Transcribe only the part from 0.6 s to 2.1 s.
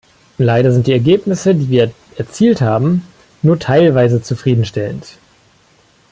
sind die Ergebnisse, die wir